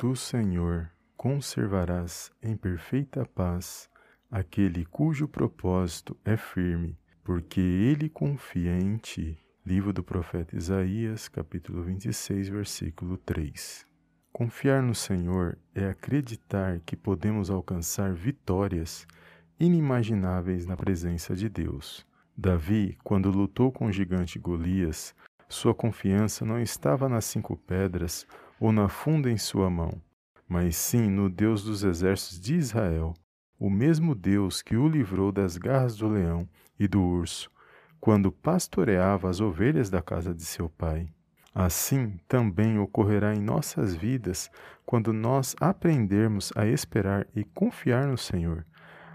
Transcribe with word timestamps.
Tu, 0.00 0.16
Senhor, 0.16 0.90
conservarás 1.14 2.32
em 2.42 2.56
perfeita 2.56 3.26
paz 3.34 3.86
aquele 4.30 4.86
cujo 4.86 5.28
propósito 5.28 6.16
é 6.24 6.38
firme, 6.38 6.98
porque 7.22 7.60
ele 7.60 8.08
confia 8.08 8.78
em 8.78 8.96
ti. 8.96 9.38
Livro 9.62 9.92
do 9.92 10.02
profeta 10.02 10.56
Isaías, 10.56 11.28
capítulo 11.28 11.82
26, 11.82 12.48
versículo 12.48 13.18
3. 13.18 13.86
Confiar 14.32 14.82
no 14.82 14.94
Senhor 14.94 15.58
é 15.74 15.90
acreditar 15.90 16.80
que 16.80 16.96
podemos 16.96 17.50
alcançar 17.50 18.14
vitórias 18.14 19.06
inimagináveis 19.58 20.64
na 20.64 20.78
presença 20.78 21.36
de 21.36 21.46
Deus. 21.46 22.06
Davi, 22.34 22.96
quando 23.04 23.30
lutou 23.30 23.70
com 23.70 23.84
o 23.84 23.92
gigante 23.92 24.38
Golias, 24.38 25.14
sua 25.50 25.74
confiança 25.74 26.44
não 26.44 26.60
estava 26.60 27.08
nas 27.08 27.24
cinco 27.24 27.56
pedras 27.56 28.24
ou 28.60 28.70
na 28.70 28.88
funda 28.88 29.28
em 29.28 29.36
sua 29.36 29.68
mão, 29.68 30.00
mas 30.48 30.76
sim 30.76 31.10
no 31.10 31.28
Deus 31.28 31.64
dos 31.64 31.82
exércitos 31.82 32.40
de 32.40 32.54
Israel, 32.54 33.12
o 33.58 33.68
mesmo 33.68 34.14
Deus 34.14 34.62
que 34.62 34.76
o 34.76 34.88
livrou 34.88 35.32
das 35.32 35.56
garras 35.56 35.96
do 35.96 36.08
leão 36.08 36.48
e 36.78 36.86
do 36.86 37.02
urso, 37.02 37.50
quando 38.00 38.30
pastoreava 38.30 39.28
as 39.28 39.40
ovelhas 39.40 39.90
da 39.90 40.00
casa 40.00 40.32
de 40.32 40.44
seu 40.44 40.68
pai. 40.68 41.08
Assim 41.52 42.18
também 42.28 42.78
ocorrerá 42.78 43.34
em 43.34 43.40
nossas 43.40 43.94
vidas 43.94 44.48
quando 44.86 45.12
nós 45.12 45.56
aprendermos 45.60 46.52
a 46.54 46.64
esperar 46.64 47.26
e 47.34 47.42
confiar 47.42 48.06
no 48.06 48.16
Senhor, 48.16 48.64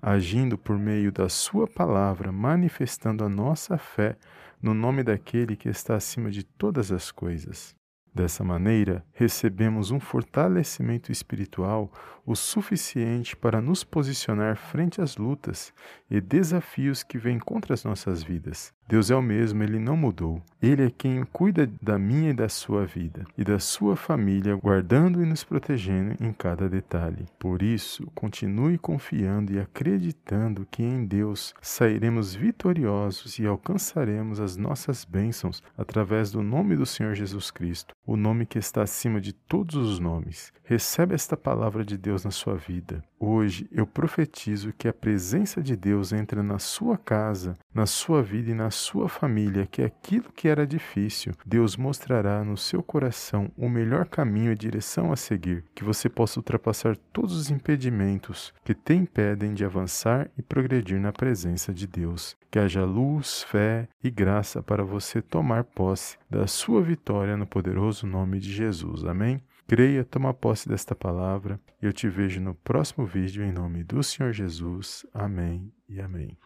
agindo 0.00 0.56
por 0.56 0.78
meio 0.78 1.12
da 1.12 1.28
Sua 1.28 1.68
palavra, 1.68 2.32
manifestando 2.32 3.22
a 3.22 3.28
nossa 3.28 3.76
fé 3.76 4.16
no 4.62 4.72
nome 4.72 5.02
daquele 5.02 5.56
que 5.56 5.68
está 5.68 5.96
acima 5.96 6.30
de 6.30 6.44
todas 6.44 6.92
as 6.92 7.10
coisas. 7.10 7.76
Dessa 8.14 8.44
maneira, 8.44 9.02
recebemos 9.14 9.90
um 9.90 9.98
fortalecimento 9.98 11.10
espiritual 11.10 11.90
o 12.24 12.36
suficiente 12.36 13.36
para 13.36 13.60
nos 13.60 13.82
posicionar 13.82 14.56
frente 14.56 15.00
às 15.00 15.16
lutas 15.16 15.72
e 16.10 16.20
desafios 16.20 17.02
que 17.02 17.18
vêm 17.18 17.38
contra 17.38 17.74
as 17.74 17.84
nossas 17.84 18.22
vidas. 18.22 18.72
Deus 18.88 19.10
é 19.10 19.16
o 19.16 19.22
mesmo, 19.22 19.62
ele 19.62 19.78
não 19.78 19.96
mudou. 19.96 20.42
Ele 20.60 20.84
é 20.84 20.90
quem 20.90 21.24
cuida 21.32 21.70
da 21.80 21.98
minha 21.98 22.30
e 22.30 22.34
da 22.34 22.48
sua 22.48 22.84
vida 22.84 23.24
e 23.38 23.42
da 23.42 23.58
sua 23.58 23.96
família, 23.96 24.54
guardando 24.54 25.22
e 25.22 25.26
nos 25.26 25.42
protegendo 25.42 26.14
em 26.20 26.32
cada 26.32 26.68
detalhe. 26.68 27.24
Por 27.38 27.62
isso, 27.62 28.06
continue 28.14 28.76
confiando 28.76 29.52
e 29.52 29.58
acreditando 29.58 30.66
que 30.70 30.82
em 30.82 31.06
Deus 31.06 31.54
sairemos 31.62 32.34
vitoriosos 32.34 33.38
e 33.38 33.46
alcançaremos 33.46 34.40
as 34.40 34.56
nossas 34.56 35.04
bênçãos 35.04 35.62
através 35.76 36.30
do 36.30 36.42
nome 36.42 36.76
do 36.76 36.84
Senhor 36.84 37.14
Jesus 37.14 37.50
Cristo, 37.50 37.94
o 38.06 38.16
nome 38.16 38.46
que 38.46 38.58
está 38.58 38.82
acima 38.82 39.20
de 39.20 39.32
todos 39.32 39.76
os 39.76 39.98
nomes. 39.98 40.52
Recebe 40.64 41.14
esta 41.14 41.36
palavra 41.36 41.84
de 41.84 41.96
Deus 41.96 42.24
na 42.24 42.30
sua 42.30 42.54
vida. 42.54 43.02
Hoje 43.18 43.68
eu 43.70 43.86
profetizo 43.86 44.72
que 44.72 44.88
a 44.88 44.92
presença 44.92 45.62
de 45.62 45.76
Deus 45.76 46.12
entra 46.12 46.42
na 46.42 46.58
sua 46.58 46.96
casa, 46.96 47.56
na 47.72 47.86
sua 47.86 48.22
vida 48.22 48.50
e 48.50 48.54
na 48.54 48.70
sua 48.70 49.08
família, 49.08 49.66
que 49.66 49.82
aquilo 49.82 50.32
que 50.32 50.48
era 50.48 50.66
difícil, 50.66 51.32
Deus 51.44 51.76
mostrará 51.76 52.42
no 52.42 52.56
seu 52.56 52.82
coração 52.82 53.50
o 53.56 53.68
melhor 53.68 54.06
caminho 54.06 54.52
e 54.52 54.56
direção 54.56 55.12
a 55.12 55.16
seguir, 55.16 55.64
que 55.74 55.84
você 55.84 56.08
possa 56.08 56.40
ultrapassar 56.40 56.96
todos 57.12 57.36
os 57.36 57.50
impedimentos 57.50 58.52
que 58.64 58.74
te 58.74 58.94
impedem 58.94 59.54
de 59.54 59.64
avançar 59.64 60.30
e 60.36 60.42
progredir 60.42 60.98
na 60.98 61.12
presença 61.12 61.72
de 61.72 61.86
Deus. 61.86 62.36
Que 62.50 62.58
haja 62.58 62.84
luz, 62.84 63.42
fé 63.44 63.88
e 64.04 64.10
graça 64.10 64.62
para 64.62 64.84
você 64.84 65.22
tomar 65.22 65.64
posse 65.64 66.18
da 66.28 66.46
sua 66.46 66.82
vitória 66.82 67.34
no 67.36 67.46
poderoso 67.46 67.91
nome 68.06 68.40
de 68.40 68.52
Jesus. 68.52 69.04
Amém? 69.04 69.42
Creia, 69.66 70.04
toma 70.04 70.32
posse 70.32 70.68
desta 70.68 70.94
palavra 70.94 71.60
eu 71.82 71.92
te 71.92 72.08
vejo 72.08 72.40
no 72.40 72.54
próximo 72.54 73.04
vídeo 73.04 73.42
em 73.42 73.50
nome 73.52 73.82
do 73.82 74.02
Senhor 74.04 74.32
Jesus. 74.32 75.04
Amém 75.12 75.72
e 75.88 76.00
amém. 76.00 76.38